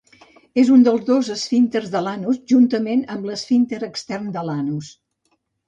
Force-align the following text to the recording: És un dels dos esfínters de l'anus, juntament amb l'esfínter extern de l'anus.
És 0.61 0.69
un 0.75 0.85
dels 0.87 1.03
dos 1.09 1.29
esfínters 1.35 1.91
de 1.97 2.01
l'anus, 2.07 2.41
juntament 2.53 3.05
amb 3.19 3.29
l'esfínter 3.31 3.81
extern 3.91 4.35
de 4.41 4.49
l'anus. 4.51 4.93